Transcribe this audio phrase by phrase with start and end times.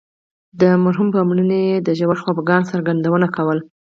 [0.61, 3.61] د مرحوم په مړینه یې د ژور خفګان څرګندونه کوله.